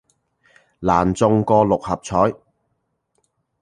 [0.79, 2.33] 難中過六合彩